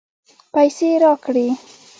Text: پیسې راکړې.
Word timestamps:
پیسې 0.53 0.89
راکړې. 1.03 1.47